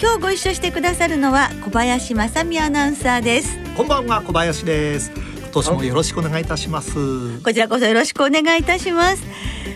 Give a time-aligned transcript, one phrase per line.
[0.00, 3.58] 今日ご一緒してくださるのは小林正美アナウンサーです。
[3.76, 5.10] こんばんは小林です。
[5.42, 7.40] 今年もよろしくお願いいたします。
[7.40, 9.22] こちらこそよろしくお願いいたします。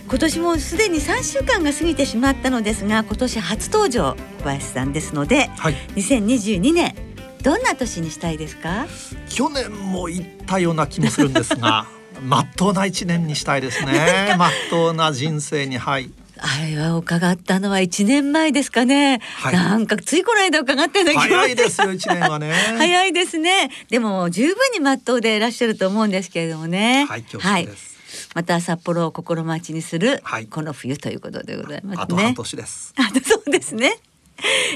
[0.09, 6.95] 今年もすでに3週間が過ぎてしまったのですが今年初登場小林さんですので、はい、2022年
[7.43, 8.87] どんな年にしたいですか？
[9.29, 11.87] 去年も言ったような気もするんですが
[12.23, 14.35] まっとうな一年にしたいですね。
[14.37, 16.11] まっとうな人生にはい
[16.43, 22.53] あれは伺ったのは一年前ですかね、はい、なんかついこの間伺っての早いですよ一年はね。
[22.79, 23.71] 早いですね。
[23.91, 27.07] でも十分にまっとうでいらっしゃると思うんですけれどもね。
[27.09, 27.69] はい、はい、
[28.35, 32.95] また札幌を心待ちにするこの冬ということでございますね、あと半年です。
[32.99, 33.99] あとそうですね。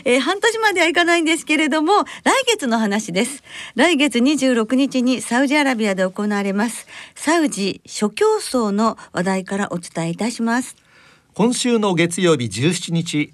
[0.04, 3.42] えー、半年まではいかないんですけれども来月の話です。
[3.74, 6.86] 来月26日にサウジアラビアで行われます。
[7.14, 10.76] サウジ諸競争の話題からお伝えいたします
[11.34, 13.32] 今週の月曜日17日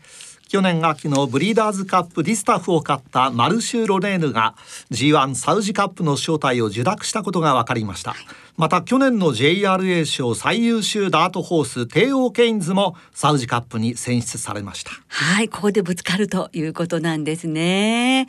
[0.48, 4.54] 去年秋のブリーダーズカップディスタフを勝ったマルシュー・ロレーヌが
[4.90, 8.16] G1 サウジカップの招待を受諾したことが分かりました、
[8.60, 14.90] また去年の JRA 賞最優秀ダートホース帝王ケインズもサウジカップに選出されました。
[15.08, 18.28] はいここでぶつかるということなんですね。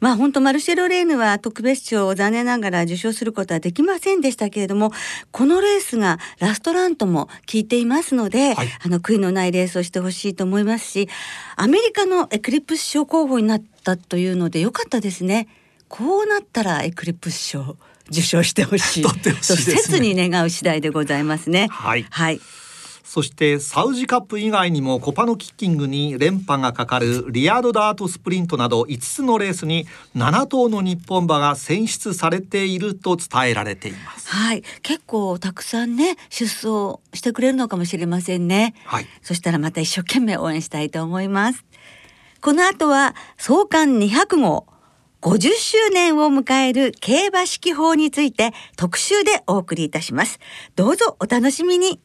[0.00, 4.92] まあ本当マルシェロレーヌは特別賞を残念ながら受賞することはできませんでしたけれども
[5.30, 11.06] このレースがラストランとも聞いていますので、はい、あの悔いのないレースをしてほしいと思いますし
[11.54, 15.48] アメリカのエクリプス賞候補になったというので良かったですね。
[15.88, 17.76] こうなったらエクリプス賞
[18.10, 19.02] 受賞してほしい。
[19.04, 21.68] と切に願う次第でございますね。
[21.70, 22.06] はい。
[22.10, 22.40] はい。
[23.16, 29.86] そしてサウジカップ以外にもコパノキッキングに連覇がかかるリアードダートスプリントなど5つのレースに
[30.16, 34.28] 7頭の日本馬が選出されていると伝えられています。
[34.28, 38.74] はい、結構たくさんね出走してくれるのかもしれませんね。
[38.84, 39.06] はい。
[39.22, 41.64] そしたらまた一生懸命応援したいと思います。
[42.42, 44.66] この後は創刊200号
[45.22, 50.38] 50周年を迎える競馬式法について特集でお送りいたします。
[50.76, 52.00] どうぞお楽しみに。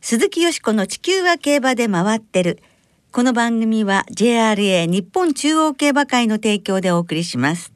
[0.00, 2.62] 鈴木よしこの地球は競馬で回ってる。
[3.10, 7.72] この番組は JRA 日本中央競馬会の提供でお送りします。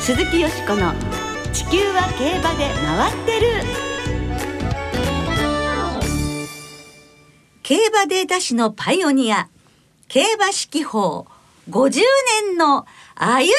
[0.00, 0.94] 鈴木よしこの
[1.56, 3.46] 地球は競馬で回ってる。
[7.62, 9.48] 競馬データ誌のパイオニア。
[10.06, 11.26] 競馬式法。
[11.70, 12.02] 50
[12.50, 12.84] 年の
[13.14, 13.52] 歩み。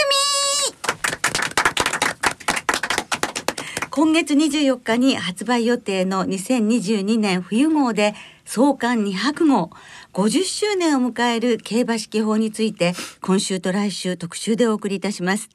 [3.90, 8.14] 今月24日に発売予定の2022年冬号で
[8.46, 9.72] 創刊200号。
[10.14, 15.50] 50周年を迎える競馬式法について今週と来週特集でお送りいたします。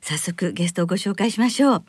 [0.00, 1.84] 早速ゲストをご紹介しましょう。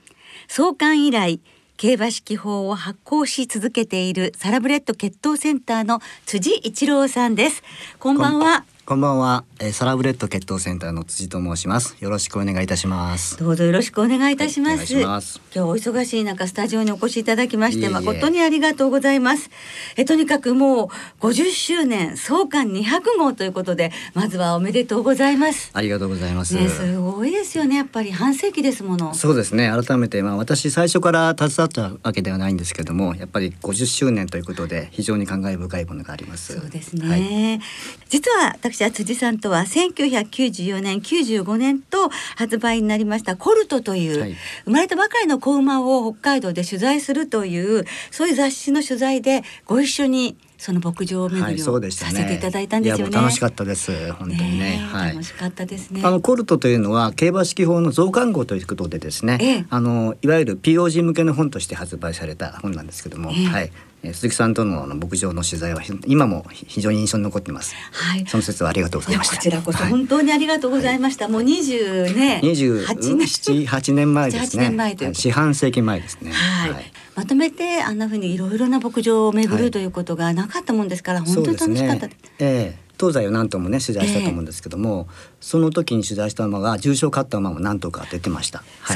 [0.47, 1.39] 創刊以来
[1.77, 7.63] 競馬式法を発行し続けているサラブレッド血統センターの辻一郎さんです。
[7.99, 8.65] こんばんは。
[8.87, 11.97] こんばんは、えー、サラブレッド血統センターの辻と申します。
[11.99, 13.37] よろしくお願いいたします。
[13.37, 14.95] どうぞよろしくお願いいたします。
[14.95, 19.49] はい、ます今日お忙しい中スタジオにお越しいただきまして誠にありがとうございます。
[19.97, 20.87] えとにかくもう
[21.19, 25.69] 50周年創刊200号ということでまずはおめでとうございます。
[25.73, 26.55] ありがとうございます。
[26.55, 29.13] ね、すごいですよねやっぱり半世紀ですもの。
[29.13, 36.57] そうですね改めてまあ私最初から携わったわけではないんですけどもやっぱり50周年ということで非常に感慨深いものがあります。
[36.57, 37.09] そうですね。
[37.09, 37.59] はい、
[38.07, 44.35] 実は私は辻さんとはは1994年95年と発売になりましたコルトという、はい、
[44.65, 53.15] 生まれたばかりの子馬を北海道で取材するというそういう雑誌の取材でご一緒にその牧場巡りをさせていただいたんですよね。
[53.15, 54.11] はい、楽しかったです。
[54.13, 54.77] 本当にね。
[54.91, 56.01] はい、楽しかったですね。
[56.03, 63.71] あのコルトというのは競馬式法の増刊号ということでですね、ええ、あのいわゆる POG 向けの本として発売された本なんですけども、え、はい。
[64.13, 67.75] 鈴木さんとのあの牧場の取材は今も非常に印象に残ってます。
[67.91, 68.25] はい。
[68.27, 69.35] その説はありがとうございました。
[69.35, 71.25] こちらこそ本当にありがとうございました。
[71.25, 74.63] はい、もう二十ね、二十七八年前ですね。
[74.69, 76.31] 年前という四半世紀前ですね。
[76.31, 76.71] はい。
[76.71, 82.07] はい、まとめてあんなふうにいろいろな牧場を巡る、はい、ということがなかったもんですから本当に楽しかった。
[82.07, 88.63] ね、ええ東西を何ともね取材したと思うんですけども、えー、その時に取材した馬が重賞勝った馬も何とか出てました。
[88.81, 88.95] は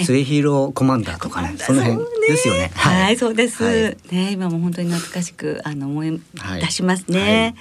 [0.00, 0.04] い。
[0.04, 2.70] 末広コマンダーとかね、その辺ですよね。
[2.74, 3.64] はい、はい、そうです。
[3.64, 6.20] はい、ね、今も本当に懐かしくあの思い
[6.60, 7.54] 出しますね。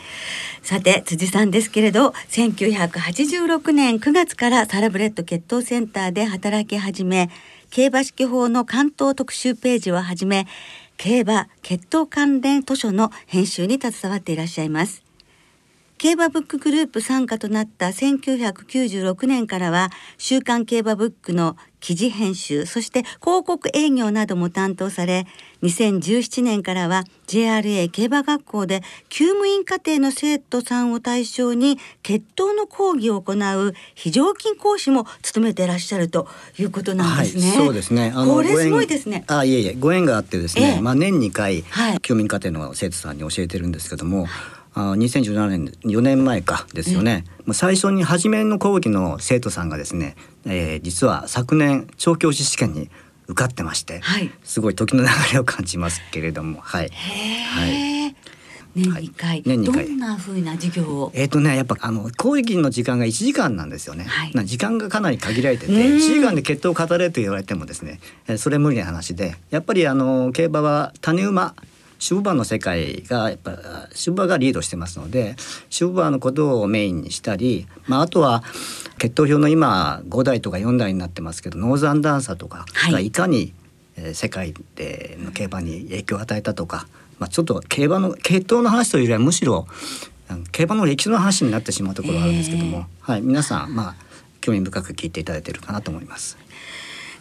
[0.61, 7.29] さて辻さんですけれど、1986年9月からサラブレッド血統センターで働き始め、
[7.69, 10.47] 競馬式法の関東特集ページをはじめ。
[10.97, 15.06] 競馬血統関連図書の編集に携わっていらっしゃいます
[15.97, 19.89] 競馬ブックグループ傘下となった1996年からは
[20.19, 25.25] 週刊競馬ブックの記事編集そして広告営業なども担当され
[25.63, 36.27] 2017年からは JRA 競馬学校で厩務員課程の生徒さんを対象に血統の講義を行う非常勤講師も務めていらっしゃると
[36.59, 37.47] いうことなんですね。
[37.49, 38.11] はい、そうですね。
[38.15, 39.23] あのこれすごいですね。
[39.27, 44.25] あいえいえご縁があってですね、ええ、まあ年2回、はい、厩務員課程の生徒さんに教えてるんですけども。
[44.25, 44.29] はい
[44.77, 50.15] あ2017年4年前かですよね、うん、最初に初めの講義の生徒さんがですね、
[50.45, 52.91] えー、実は昨年調教師試験に
[53.27, 56.89] 受かってまして、はい、すごい時の流れを感じますけれどもはい。
[56.89, 58.15] はい。
[58.75, 59.87] 年2回、はい、年2回。
[59.87, 61.11] どんな風な授業を？
[61.15, 67.99] えっ、ー、とねやっぱあの講義の時間が1時間なんですよね、はい、時間がかなり限られてて1時間で血統を語れと言われてもですね
[68.37, 71.55] それ無理な話でやっぱりあの競馬は種馬
[72.01, 73.61] 守護馬の世界がやっぱ守
[74.07, 75.35] 護馬がリードしてますので
[75.71, 78.43] 守護馬のことをメインにしたり、まあ、あとは
[78.97, 83.53] 血統表の今5代とか4代になってますけどノーザンダンサーとかがいかに、
[83.95, 86.87] え世界での競馬に影響を与えたとか、
[87.19, 89.67] まあ、ちょっと競馬の血統の話というよりはむしろ
[90.51, 93.95] 競馬の歴史の話になってしまうところがあるんですけども、はい、皆さんまあ
[94.41, 96.37] 興味深く聞いていただいているかなと思います。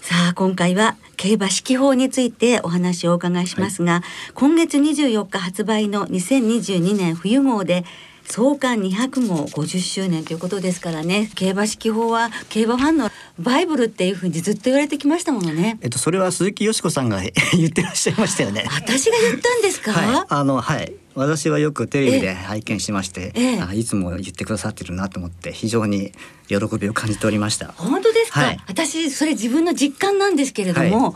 [0.08, 4.02] さあ今回は競馬式法についてお話をお伺いしますが、はい、
[4.34, 7.84] 今月24日発売の2022年冬号で
[8.28, 15.78] 創刊200号50周年ということですからね競馬式法は競馬ファンのバイブルっていうふうにずっと言われてきましたものね。
[15.82, 17.20] えっとそれは鈴木よしこさんが
[17.52, 18.64] 言ってらっしゃいましたよね。
[18.72, 19.92] 私が言ったんですか？
[19.92, 26.12] はい、あのはい私はよくテレビで拝見しまして、ええ、あいつも言ってくださってるなと思って非常に
[26.48, 27.72] 喜びを感じておりました。
[27.76, 28.40] 本当ですか？
[28.40, 31.10] はい、私それ自分の実感なんですけれども。
[31.10, 31.14] はい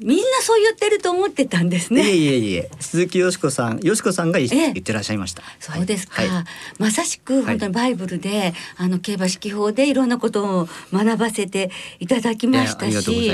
[0.00, 2.02] みんなそう言ってると思ってたんですね。
[2.02, 5.42] いえいえいえ、鈴木よしこさん、よしこさんが、ええ、言ってらっしゃいました。
[5.60, 6.44] そうですか、はい、
[6.78, 11.70] まさしく本当にバイブルで、はい、あの競馬式法でいろんなことを学ばせて
[12.00, 13.32] いただきましたし、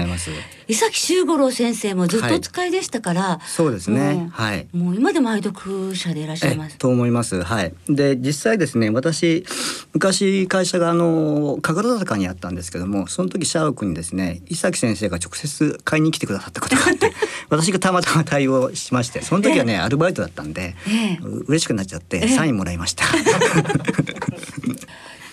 [0.69, 4.29] 伊崎修五郎先生もずっと使いでしたから、はい、そうですね。
[4.31, 4.69] はい。
[4.73, 6.77] もう今でも愛読者でいらっしゃいます。
[6.77, 7.43] と思います。
[7.43, 7.73] はい。
[7.89, 9.47] で実際ですね、私
[9.95, 17.13] 昔会社があの神楽坂にあったんですけども、その時社屋にですね、伊崎先生が直接買いに来てくださったことがあって
[17.49, 23.05] 私がたまたま対応しましてその時はね、アルバイトだったんで、えー、嬉しくなっちゃってサインもらいました。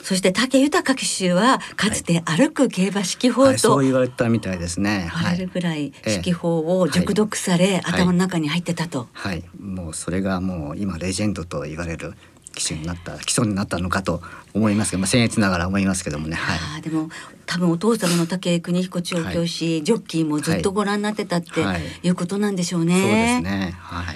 [0.08, 5.10] そして武豊騎手はかつて歩く競馬式法と、はい、そう言われたみたいですね。
[5.12, 9.44] はい、るぐらい式法を熟読され、頭の中に入ってたと、はい。
[9.60, 12.14] もうそれがもう今レジェンドと言われる
[12.58, 14.22] 基礎になった基礎になったのかと
[14.56, 16.36] 思いますけど、まあ、僭越ながら思いますけどもね。
[16.36, 17.10] はい、あでも
[17.46, 21.62] 多分お父様の武井邦彦調教師、はい、ジョッキーもずっとご覧になってたって、
[22.02, 23.00] いうことなんでしょうね。
[23.00, 23.76] そうですね。
[23.80, 24.16] はい。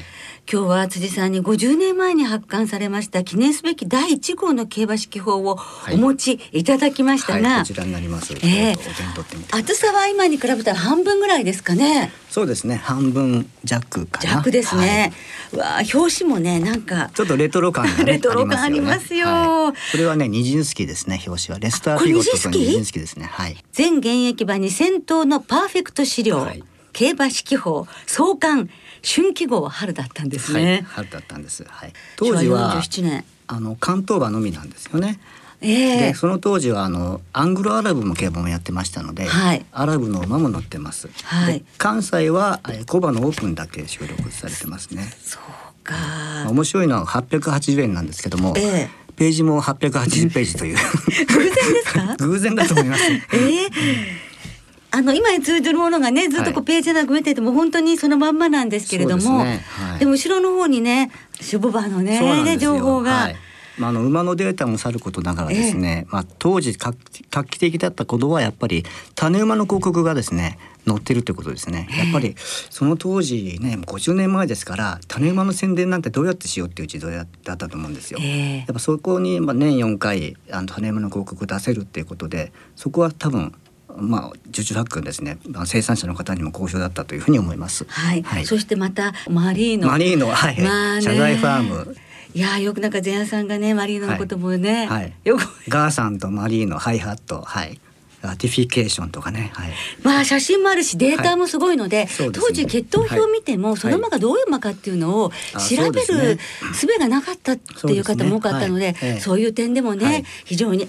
[0.49, 5.57] 今日は辻さんに50年前に発刊されました記念すべき第1号の競馬式法を
[5.93, 8.33] お持ちいただきましたが、はいはい、こちらになります。
[8.33, 12.11] えー、厚さは今に比べたら半分ぐらいですかね。
[12.29, 12.75] そうですね。
[12.75, 14.33] 半分弱かな。
[14.35, 15.13] 弱ですね。
[15.51, 19.27] はい、わあ表紙もねなんかちょっとレトロ感が、ね、 レトロ感ありますよ。
[19.27, 23.29] はい、これはねニジンスキーですね表紙はレスターフィゴットとニジンスキーですね。
[23.31, 23.55] はい。
[23.71, 26.39] 全現役馬に先頭のパーフェクト資料。
[26.39, 28.69] はい競馬式法創刊
[29.03, 32.81] 春季号は春だったんですね、はい、春だったんです、はい、当時は
[33.47, 35.19] あの関東馬のみなんですよね。
[35.63, 41.07] えー、でその当時はあのアングロアラブも競馬もやってましたので、はい、アラブの馬も乗ってます。
[41.23, 45.03] はい、関西はコバのオープンだけ収録されてますね。
[45.21, 45.95] そうか。
[46.49, 50.77] 面白いのは880円なんですけども、えー、ページも880ページという。
[51.27, 52.15] 偶然ですか？
[52.25, 53.03] 偶然だと思います。
[53.11, 54.30] えー
[54.91, 59.63] あの今に通じるものがねずっとこうページなく見てても本当にそのまんまなんですけれども、でね。
[59.63, 63.11] はい、でも後ろの方にねシュボバのね情報が。
[63.11, 63.35] はい。
[63.77, 66.93] まあ、あの馬のデータもさることながらですね、ええ、まあ、当時画
[67.45, 68.83] 期的だったことはやっぱり
[69.15, 78.19] 種馬の広告がですね載ってるということですね、やっぱりその当時ね50年前ですから種馬の宣伝なんてどうやってしようっていう時代だったと思うんですよ。
[78.21, 83.53] え、やっぱそこにまあ年4回あの種馬の広告を出せるっていうことでそこは多分
[83.97, 87.85] まあ受注発ですね、まあ、生産者の方にも好評だったというふうに思います。
[87.87, 88.23] はい。
[88.23, 89.87] はい、そしてまたマリーノ。
[89.87, 90.61] マリーノはい。
[90.61, 91.95] まあ、謝罪ファーム。
[92.33, 95.41] いやよくなんか前夜さんがねマリーノのこともね、はい、よく。
[95.67, 97.79] ガーさんとマリーノハイハットはい。
[98.21, 99.71] ラティフィケーションとかね、はい、
[100.03, 106.37] まあ写真もあるしデータもすごいのではいでね、当時血統表を見ても、その馬がどういう馬かっていうのを調べる
[106.71, 109.11] 術がなかったっていう方も多かったのでそう、ね。
[109.11, 110.87] はい、そういう点でもね、非常に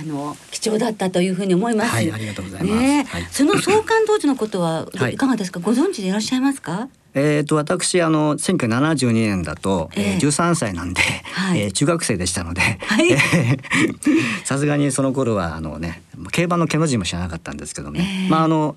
[0.00, 1.90] あの貴重だったというふうに思います。
[1.90, 2.74] はい、ありがとうございます。
[2.74, 6.88] ね、その創刊当時のことは いかがですか、ご存知でいらっしゃいますか？
[7.14, 11.00] えーと、私あの1972年だと、えー、えー、13歳なんで、
[11.32, 12.60] はい、えー、中学生でしたので
[14.44, 18.76] さすがにその頃はあの、ね、競馬の毛の字も知らなかったんですけどね、えー、まああの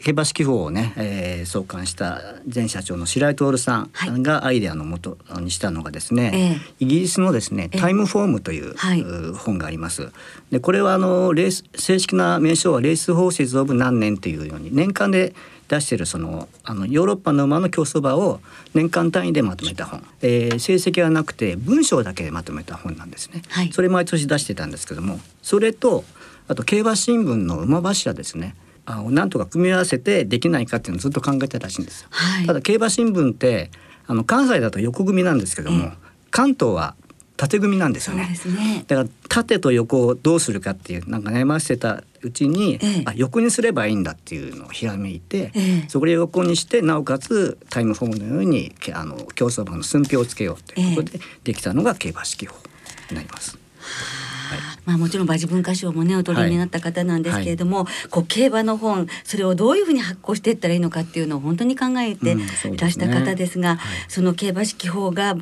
[0.00, 2.20] 競馬式法をね、えー、創刊した
[2.52, 10.10] 前社長の白井徹さんがアイデアのもとにしたのがですね、えイギリスのですね「タイムフォーム」という、はい、本があります。
[10.50, 15.34] でこれはあのレース正式な名称は「レース・ホーシズ・オブ何年」というように年間で
[15.68, 18.40] 出してるそのあのヨーロッパの馬の競走馬を
[18.74, 26.04] 年間単位でまとめた本、えー、成績はなくて文章だけでまとめた本なんですね、はい、それ毎年出してたんですけどもそれと
[26.48, 28.54] あと競馬新聞の馬柱ですね
[28.86, 33.70] あなんとか組み合わせてできないかっていうのをずっと考えてたらしいんですよ、はい、ただ競馬新聞って
[34.06, 35.90] あの関西だと横組なんですけども、
[36.30, 36.94] 関東は
[37.36, 52.56] 縦組なんですよね、ね、だから縦と横をどうするかっていうなんか悩ませてたうちに、ええ、あ横にすればいいんだっていうのをひらめいて、え、そこで横にしてなおかつタイムフォームのようにあの競走馬の寸評をつけようということでできたのが競馬式法
[53.10, 53.58] になります。
[54.46, 65.36] はい、まあもちろん馬事文化賞もねお取りになった方なんですけれども、はい、こう競馬の本それをどういうふうに発行していったらいいのかっていうのを本当に考えていらした方ですが、その競馬式法が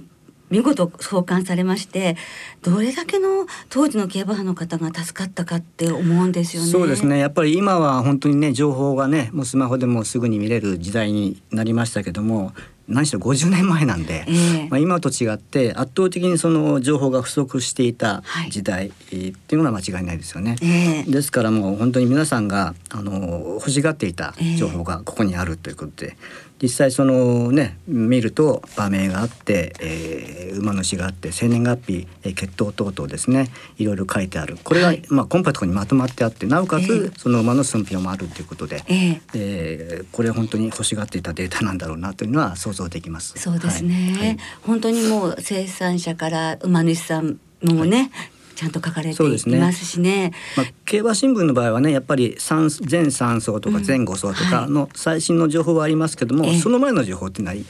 [0.50, 2.16] 見事創刊されまして
[2.62, 6.68] どれだけの当時の競馬派の方が助かったかって思うんですよね。
[6.68, 7.18] そうですね。
[7.18, 12.52] やっぱり今は本当にね情報がねもうスマホでもすぐに見れる時代になりましたけども
[12.88, 20.56] 何しろ50年前なんで、えー、まあ、今と違って圧倒的にその情報が不足していた時代っていうのは間違いないですよね。
[20.60, 26.16] えー、ですからもう本当に皆さんがあの欲しがっていた情報がここにあるということで、
[26.62, 34.56] 実際そのね見ると馬名があって、えー、馬主があって生年月日、えー、血統等々ですねいろいろ書いてある。
[34.62, 40.00] これが、はい、まあ、コンパクトにまとまってあってなおかつ、えー、その馬の寸評もあるということで、えー、え。
[40.02, 43.34] ー、これは本当に欲しがっていたデータなんだろうなというのは想像できます。
[43.37, 48.11] そうですね、はい、本当にもう生産者から馬主さんもね、
[48.54, 49.26] ちゃんと書かれてい
[49.58, 50.30] ますしね。
[50.30, 57.64] ねまあ、競馬新聞の場合はねやっぱり全3層とか全5層とかの最新の情報はありますけども、うんはい、その前の情報ってない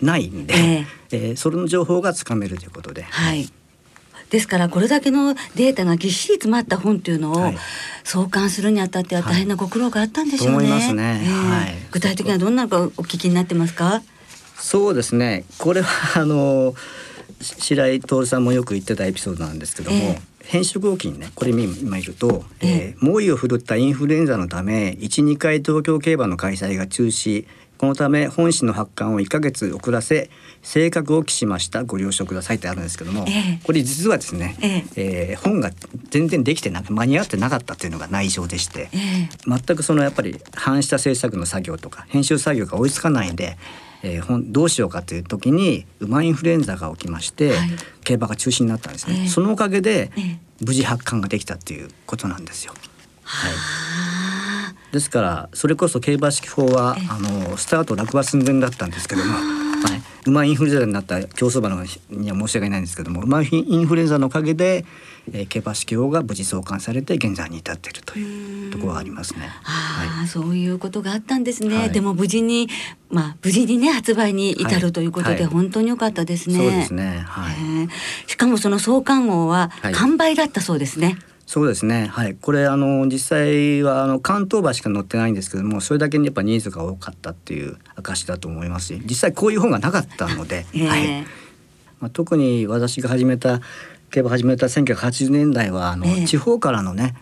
[0.00, 3.02] ないんで、えー、えー、それの情報がつかめるということで。
[3.02, 3.50] はい
[4.30, 7.52] ですからこれだけのデータがぎっしり詰まった本というのを
[8.02, 10.70] 創刊するにあたっては大変なご苦労があったんでしょうね。
[10.72, 14.02] はいねえー、はい、具体的にはどんなのかお聞きになってますか？
[14.56, 15.44] そうですね。
[15.58, 16.74] これはあの
[17.40, 27.46] 白井徹さんもよく言ってたエピソードなんですけども、えー、変色後期にねこれ今いると、えー、猛威を振るったインフルエンザのため12回東京競馬の開催が中止。
[27.76, 30.30] このため本誌の発刊を1か月遅らせ
[30.62, 31.84] 正確を期しました。
[31.84, 35.70] ご了承くださいってあるんですけども、えー、これ実はですね、えー、えー、本が
[36.10, 43.58] 全然できてなく間に合ってなかったっていうのが内情でして、えー、全くそのやっぱり反した制作の作業とか編集作業が追いつかないんで
[44.04, 47.70] えー、どうしようかという時に馬インフルエンザが起きまして、はい、
[48.04, 50.10] 競馬が中止になったんですね、えー、そのおかげで、
[50.60, 52.74] 無事発刊ができたっていうことなんですよ。
[53.22, 53.52] はい、
[54.94, 64.84] ですからそれこそ競馬式法は、あのスタート落馬寸前だったんですけども、はい、馬インフルエンザになった競走馬のには申し訳ないんですけども馬インフルエンザのおかげで
[65.32, 69.40] えー、競馬式法が無事創刊されて現在に至っているというところがありますね。
[69.62, 71.76] はあ、そういうことがあったんですね。
[71.76, 72.68] はい、でも無事に
[73.10, 76.58] まあ無事にね発売に至るということで、本当に良かったですね。
[76.58, 77.22] そうですね。
[77.26, 77.54] はい。
[78.30, 81.16] しかもその創刊号は完売だったそうですね。
[81.46, 82.06] そうですね。
[82.06, 82.34] はい。
[82.34, 91.22] これあの実際はあの関東馬しか載ってないんですけども、それだけにやっぱニーズが多かったっていう証だと思いますし、実際こういう本がなかったので、 えー、はい。
[92.00, 93.60] まあ特に私が始めた
[94.10, 97.14] 競馬始めた1980年代はあの、えー、地方からのね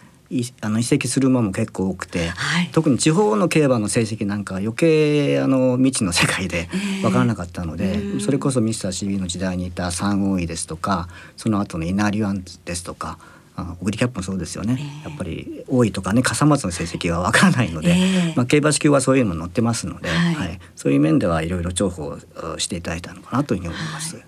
[0.62, 6.68] あの移籍する馬も結構多くて、はい、特に地方の競馬の成績なんか余計あの未知の世界で
[7.02, 13.18] 分からなかったので、えー、それこそミスター CB の時代にいたサンオイですとかその後のイナリワンですとか
[13.54, 22.16] あオグリキャップもそうですよね、えー、やっぱり多いとかね笠松の成績は分からないので、えー、まあ、競馬式はそういうのも載ってますので、はい、はい、そういう面ではいろいろ重宝
[22.58, 24.16] していただいたのかなというふうに思います。
[24.16, 24.24] はい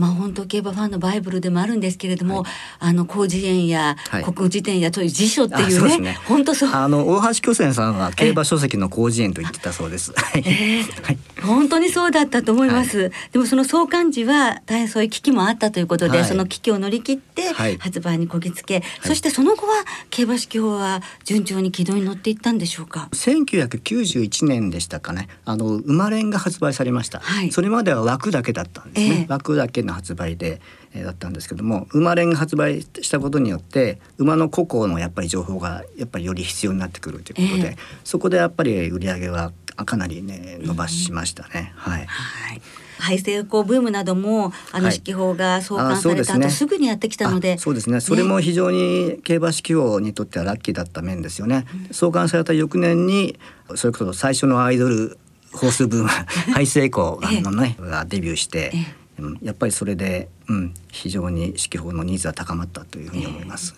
[0.00, 6.18] まあ本当競馬ファンのバイブルでもあるんですけれども、はい、あの広辞苑や国辞典やそういう辞書っていうね、ね。
[6.26, 6.70] 本当そう。
[6.72, 10.14] あの大橋巨泉さんは競馬書籍の広辞苑と言ってたそうです。
[10.34, 12.98] えー、本当にそうだったと思います。
[12.98, 25.28] はい、でもその創刊時は大変そういう危機もあったということで、はい、その危機を乗り切って発売にこぎつけ、そしてその後は競馬式法は順調に軌道に乗っていったんでしょうか？1991年でしたかね。
[25.44, 27.20] あの生まれんが発売されました。
[27.50, 29.20] それまでは枠だけだったんですね。
[29.24, 30.60] えー、枠だけの発売で、
[30.94, 39.52] えー、だったんですけども、生まれんが発売したことによって馬の個々のやっぱり情報がやっぱりより必要になってくるということで、えー、そこでやっぱり売り上げは
[39.84, 41.72] かなりね伸ばしましたね。
[41.76, 42.06] はい。
[42.06, 42.62] はい。
[42.98, 47.56] 排水口ブームなどもあの指揮法が創刊された後、はい、すぐにやってきたので。
[47.56, 48.00] そうですね。
[48.00, 53.38] それも非常に競馬指揮法にとってはラッキーだった面ですよね、うん、創刊された翌年に
[53.74, 55.18] それこそ最初のアイドル
[55.52, 58.72] ホースブーム排水口のね、がデビューして、
[59.20, 63.74] うんやっぱりそれで、うん、非常に四季法のニーズは高まったというふうに思います。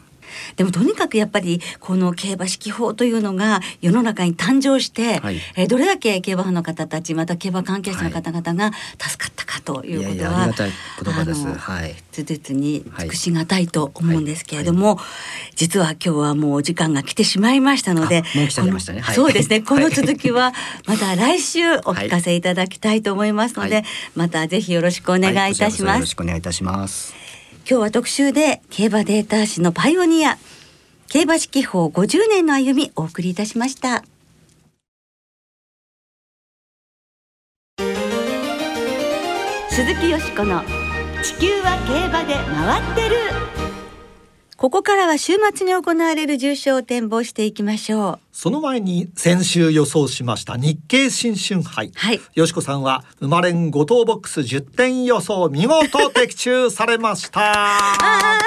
[0.56, 10.54] でもとにかくやっぱりこの競馬式法というのが世の中に誕生して、はい、えどれだけ競馬ファンの方たちまた競馬関係者の方々が助かったかということは、はい、
[11.52, 11.54] い。
[11.54, 11.94] はい。
[12.12, 15.02] つつに尽くしがたいと思うんですけれども、は
[15.50, 19.02] い、実は今日はもうお時間が来てしまいましたので、もう来ちゃいましたね。
[19.02, 19.60] そうですね。
[19.66, 20.52] この続きは
[20.86, 23.84] また来週お聞かせいただきたいと思いますので、
[24.14, 25.96] またぜひよろしくお願いいたします。
[25.96, 27.31] よろしくお願いいたします。
[27.68, 30.36] 今日は特集で競馬データ誌のパイオニア
[31.08, 34.02] 競馬式法50年の歩みお送りいたしました。
[39.70, 40.62] 鈴木よしこの
[41.22, 43.51] 地球は競馬で回ってる。
[44.62, 48.18] ここからは週末に行われる重賞を展望していきましょう。
[48.30, 57.40] その前に先週予想しました日経新春杯、はい、よしこさんは生まれん5等ボックス10点予想見事的中されました。
[57.42, 58.38] あ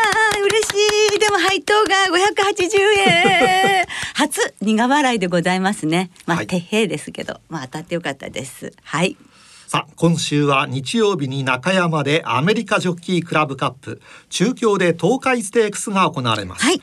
[0.42, 1.20] 嬉しい。
[1.20, 2.80] でも配当が580
[3.10, 3.86] 円。
[4.16, 6.12] 初苦笑いでございますね。
[6.26, 8.72] まあ、はい、手平ですけどまあ当たってよかったです。
[8.84, 9.18] はい
[9.76, 16.82] さあ今週は日曜日に中山でアメリカジョッキークラブカップ中京で東海ステークスが行われます、はい、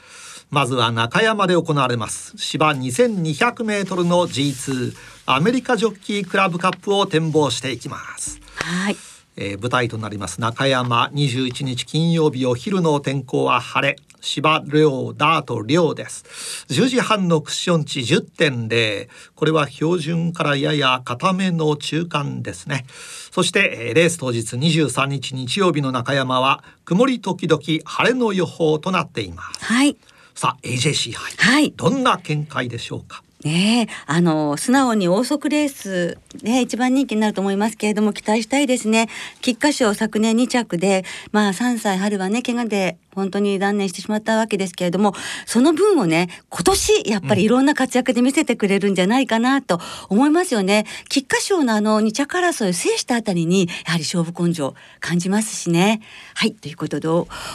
[0.50, 2.34] まずは中山で行われます。
[2.36, 8.38] 芝2200メートルの G2 アメリカジョッキークラブカップを展望していきます。
[8.56, 10.40] はいえー、舞台となります。
[10.40, 13.96] 中山21日金曜日お昼の天候は晴れ。
[14.24, 16.24] 芝量ダート量です。
[16.68, 22.84] 10時半のクッション値10.0これは標準からやや固めの中間ですね。
[23.32, 29.64] そしてレース当日23日日曜日の中山は曇り時々晴れの予報となっています。
[29.64, 29.96] はい。
[30.34, 33.22] さあ AJC 杯、はい、どんな見解でしょうか？
[33.44, 39.08] ねあの素直に王速レースね一番人気になると思いますけれども期待したいですね。
[39.40, 45.14] 菊花賞昨年2着でまあ3歳春はね怪我で本当に断念してしまったわけですけれども
[45.46, 50.86] その分をね今年やっぱりいろんな活躍で見せてくれるんじゃないかなと思いますよね。
[51.08, 56.00] 菊花賞のあの2着争いを制したあたりにやはり勝負根性感じますしね。
[56.34, 57.08] はいということで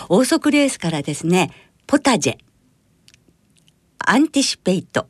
[0.09, 1.51] オーソクレースからですね
[1.87, 2.37] ポタジェ。
[3.99, 5.07] アンティシペイト。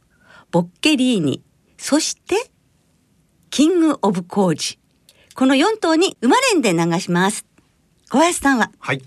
[0.57, 1.43] ボッケリーニ、
[1.77, 2.49] そして
[3.51, 4.79] キングオブコージ。
[5.35, 7.45] この4頭にまれんで流します。
[8.09, 8.71] 小林さんは？
[8.79, 9.03] はい。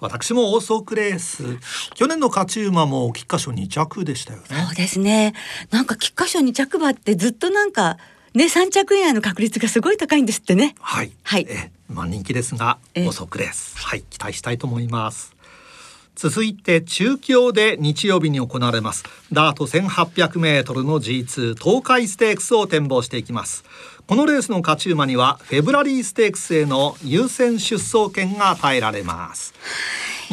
[0.00, 1.58] 私もオーソクレース。
[1.92, 4.46] 去年の勝ち馬も菊花賞2着でしたよね。
[4.48, 5.34] そうですね。
[5.70, 7.98] なんか菊花賞2着馬ってずっとなんか
[8.32, 10.74] ね3着以内の確率がすごい高いんですってね。
[10.80, 11.12] はい。
[11.22, 11.46] はい。
[11.50, 13.76] えまあ人気ですがオーソークレース。
[13.76, 14.04] はい。
[14.04, 15.33] 期待したいと思います
[16.14, 19.04] 続いて中京で日曜日に行われます。
[19.32, 23.64] ダート1800メートルの G2 東海ステークスを展望していきます。
[24.06, 29.54] このレースの勝ち馬にはフェブラリーステークスへの優先出走権が与えられます。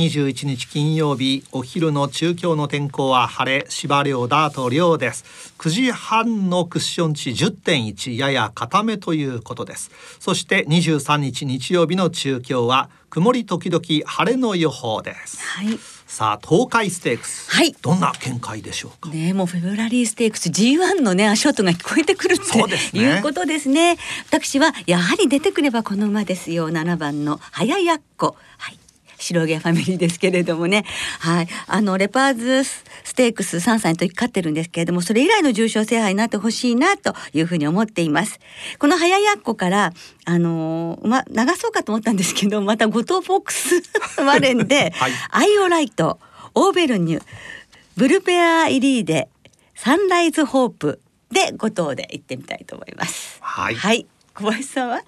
[0.01, 5.53] 21日金曜日お昼の中京の天候は晴れ芝涼ダート涼です。
[5.59, 9.91] 9時半のクッション値10.1やや固めということです。
[10.19, 19.09] そして23日日曜日の中京は曇り時々晴れの予報です、はい、さあ東海ステークス、はい、どんな見解でしょうか？
[19.09, 23.97] ねもうフェブラリーステークス G1 のね足音が聞こえてくるってね、いうことですね。
[24.29, 26.69] 私はやはり出てくればこの馬ですよ。
[26.69, 28.37] 7番の早やっこ。
[28.57, 28.79] はい
[29.21, 30.83] 白毛ファミリーですけれどもね。
[31.19, 31.47] はい。
[31.67, 38.39] あのレパーズステークス3歳の時勝ってるんですけれどもそれ以来の重賞制覇になってほしいなというふうに思っています。
[38.79, 39.93] この早やっこから
[40.25, 43.81] あのま流そうかと思ったんですけどまた後藤フォックス
[44.21, 46.19] ワレンで、 はい、アイオライト
[46.53, 47.23] オーベルニュ
[47.97, 49.29] ブルペアイリーデ
[49.75, 53.39] サンライズホープで5頭で行ってみたいと思います。
[53.41, 55.01] はい、はい、小林さんは？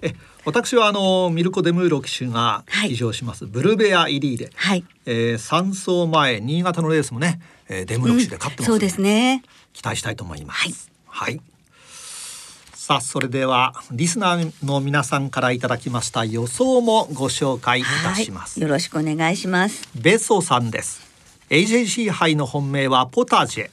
[0.44, 9.42] 私はあのミルコ・デムーロ騎手が騎乗します、はい、ブルベア・イリーで、はい、えー、3走前新潟のレースもね、えー、デムーロ騎手で勝ってます、うん、そうですね。
[9.72, 10.90] 期待したいと思います。
[11.06, 11.40] はい、はい。
[12.74, 19.88] さあそれではリスナーの皆さんからいただきました予想もご紹介いたします、よろしくお願いします。
[19.94, 21.00] ベソさんです。
[21.48, 23.70] AJC 杯の本命はポタジェ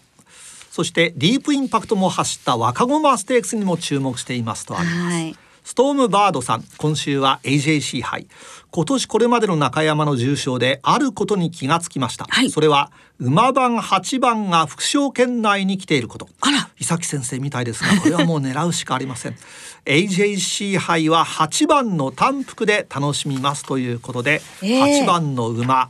[0.72, 5.36] そしてディープインパクトも走った若駒ステークスにも注目していますとあります、はい。
[5.66, 8.28] ストームバードさん今週は AJC 杯。
[8.72, 16.30] 今年これまでの中山の重賞であることに気がつきました、はい、それは馬番8番が複勝圏内に来ていること。
[16.40, 16.70] あら。
[16.80, 19.36] 伊崎先生みたいですがこれはもう狙うしかありません。
[19.86, 25.90] AJC 杯は8番の単複で楽しみますということで、えー、8番の馬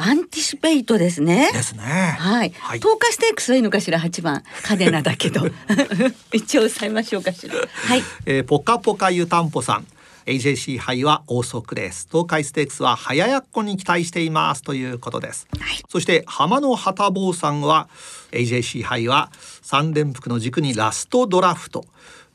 [0.00, 1.50] アンティシペイトですね。
[1.52, 1.82] ですね。
[1.82, 2.52] はい。
[2.56, 5.44] はい、東海ステークスはいいのかしら八番カデナだけど
[6.32, 7.54] 一応抑えましょうかしら。
[7.56, 8.02] はい。
[8.24, 9.86] えー、ポカポカ湯たんぽさん。
[10.26, 17.88] AJC 杯はオーソクレース東海ステークスはハヤヤッコに期待していますということです、はい、そして浜野旗坊さんは
[18.32, 19.30] AJC 杯は
[19.62, 21.86] 三連複の軸にラストドラフト、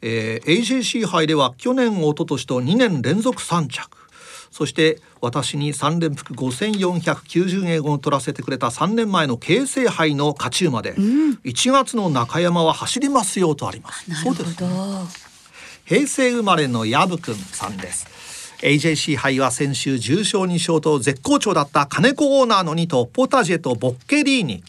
[0.02, 4.03] えー、AJC 杯では去年一昨年と2年連続3着
[4.54, 14.06] そして私に3連複5490円を取らせてくれた3年前の京成杯の勝ち馬で、うん、1月の中山は走りますよとあります。
[14.24, 14.56] そうです。
[15.86, 18.06] 平成生まれのヤブくんさんです。
[18.62, 24.64] AJC 杯は先週重賞2勝と絶好調だった金子オーナーの2頭ポタジェとボッケリーニ、はい、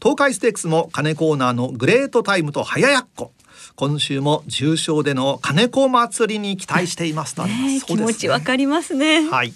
[0.00, 3.32] 東海ステークスも金子オーナーのグレートタイムと早やっこ
[3.74, 9.28] 今週も重賞での金子祭りに期待していますと、ね、気持ちわかりますね。
[9.28, 9.52] はい。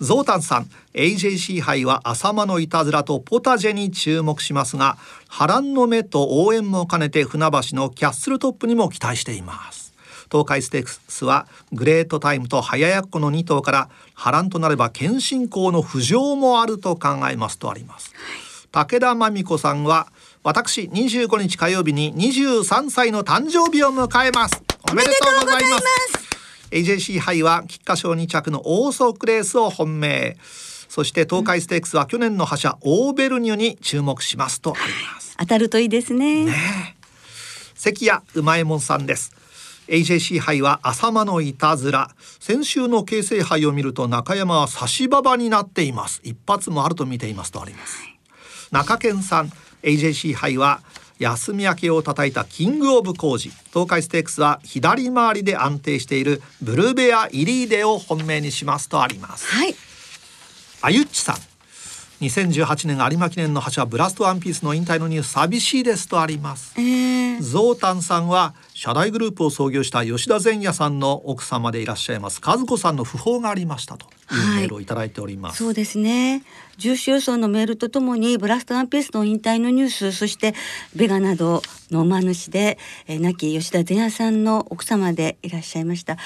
[0.00, 9.92] ゾウタンさん AJC 杯は浅間のいたずらとポタジェに注目しますが波乱の目と応援も兼ねて船橋のキャッスルトップにも期待しています。
[10.30, 18.14] 東海ステークスはグレートタイムと早やっこの2頭から波乱となれば謙信公の浮上もあると考えますとあります、
[18.72, 20.08] 武田真美子さんは
[20.44, 24.60] 私25日火曜日に23歳の誕生日を迎えます。
[24.90, 25.86] おめでとうございます。
[26.72, 30.36] AJC 杯は菊花賞2着のオーソクレースを本命。
[30.88, 35.36] そして東海ステークスは去年の覇者オーベルニュに注目しますとあります。
[35.38, 36.46] 当たるといいですね。
[36.46, 36.96] ね
[37.76, 39.32] 関谷うまえもんさんです。
[39.86, 42.10] AJC 杯は浅間のいたずら。
[42.40, 46.20] 先週の京成杯を見ると中山は差し馬場になっています。
[46.24, 48.00] 一発もあると見ていますとあります、
[48.72, 49.52] 中堅さん
[49.82, 50.80] AJC 杯は
[51.18, 59.46] 休み明けを叩いたキングオブ工事東海ステークスは左回りで安定しているブルベアイリーデを本命にしますとあります。
[59.46, 59.74] はい。
[60.82, 61.51] あゆっちさん。
[62.22, 76.44] 2018年有馬記念の覇者ブラストワンピースの引退のニュース寂しいですとあります、えー、ゾウタンさんは社大グループを創業した吉田善也さんの奥様でいらっしゃいます和子さんの訃報がありましたというメールをいただいております、はい、そうですね。
[76.78, 80.54] 重視予想のメールとともにブラストワンピースの引退のニュースそして
[80.94, 86.16] ベガなどの馬主で、えー、亡き吉田善也さんの奥様でいらっしゃいました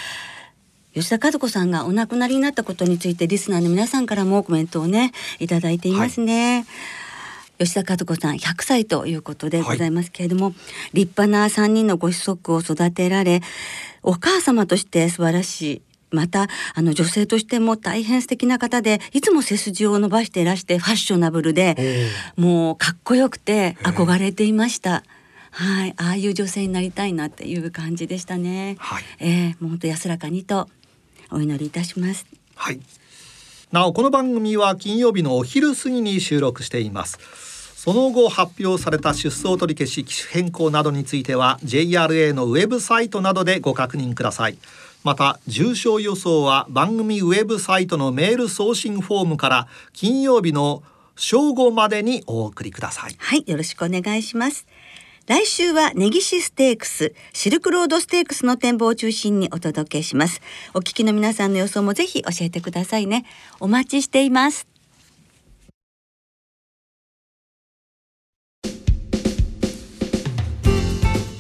[0.97, 6.61] 吉田和子さんがお亡くなりになったことについてリスナーの皆さんからもコメントをねいただいていますね。
[6.61, 6.65] は
[7.59, 10.55] い、吉田和子さん100歳ということでございますけれども、はい、
[10.95, 13.43] 立派な3人のご子息を育てられ
[14.03, 15.83] お母様として素晴らしい
[16.13, 21.77] またあの女性としても大変素敵な方でいつも背筋を伸ばしていらしてファッショナブルで
[22.37, 25.03] もうかっこよくて憧れていました。
[25.51, 28.77] はい、ああいう女性になりたいなっていう感じでしたね。
[28.79, 30.69] はい、えー、もう本当安らかにと
[31.31, 32.27] お祈りいたします。
[32.55, 32.81] はい。
[33.73, 37.19] なおこの番組は金曜日のお昼過ぎに収録しています。
[37.77, 44.59] その後発表された出走取り消し機種変更などについては JRA のウェブサイトなどでご確認ください。
[45.05, 50.83] また重症予想は番組ウェブサイトのメール送信フォームから金曜日の
[51.15, 53.15] 正午までにお送りください。
[53.19, 54.67] はいよろしくお願いします
[55.27, 60.41] 来週は根岸ステークス、シルクロードステークスの展望を中心にお届けします。
[60.73, 63.25] お聞きの皆さんの予想もぜひ教えてくださいね。
[63.59, 64.69] お待ちしています。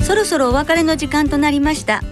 [0.02, 2.02] そろそろお別れの時間となりました。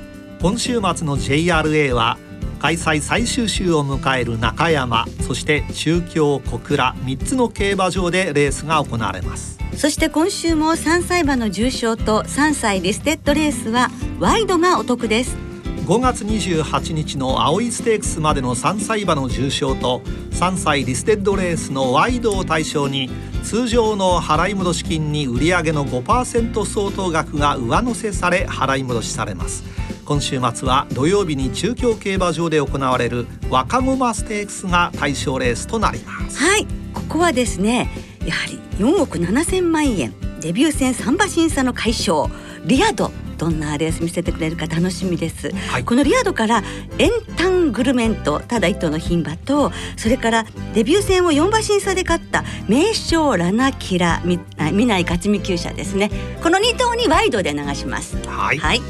[0.41, 2.19] 今週末の JRA は
[2.65, 9.59] 開催最終週を迎える中山そして中京小倉3つの競馬場でレースが行われます。
[9.77, 15.37] そして今週も3歳馬の重賞と3歳リステッドレースはワイドがお得です。
[15.85, 20.01] 5月28日の青いステークスまでの3歳馬の重賞と
[20.31, 23.11] 3歳リステッドレースのワイドを対象に
[23.43, 29.65] 通常の払い戻し金に売上の5%相当額が上乗せされ払い戻しされます
[30.05, 36.39] 今週末は土曜日に中京競馬場で行われる若駒ステークスが対象レースとなります。
[36.39, 36.67] はい。
[36.95, 37.91] ここはですね
[38.25, 42.33] やはり4億7千万円デビュー戦3馬審査の快勝
[42.65, 46.63] リアドどんなレース見せてくれるか楽しみです、はい、このリアドから
[46.99, 54.39] エンタングルメントただ一頭の牝馬とそれからデビュー戦を4馬審査で勝った名将ラナキラみ
[54.87, 56.11] ない勝ち見厩舎ですね。
[56.43, 58.17] この2頭にワイドで流します。
[58.27, 58.81] はい、はい、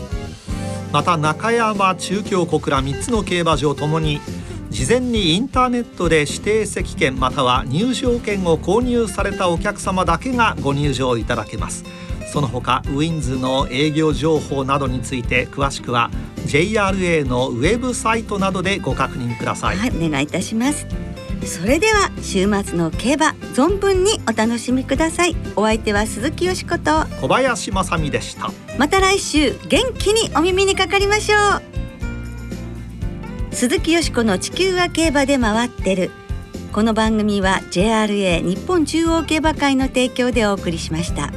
[0.94, 4.20] また中山中京小倉3つの競馬場ともに
[4.70, 11.84] 事前にインターネットで指定席券または入場券を購入されたお客様だけがご入場いただけます。
[12.32, 16.12] その他ウィンズの営業情報などについて詳しくは
[16.46, 20.86] JRA のウェブサイトなどでご確認ください、はい、お願いいたします。
[21.46, 25.36] それでは週末の競馬存分にお楽しみください。
[25.56, 27.06] お相手は鈴木よしこと。
[27.20, 28.50] 小林正美でした。
[28.78, 31.62] また来週元気にお耳にかかりましょう。
[33.54, 36.10] 鈴木よしこの地球は競馬で回ってる。
[36.72, 41.30] この番組は JRA 日本中央競馬会の提供でお送りしました。